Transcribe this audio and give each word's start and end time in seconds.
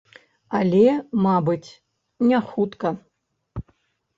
Але, 0.59 0.85
мабыць, 1.25 1.69
не 2.33 2.39
хутка. 2.49 2.87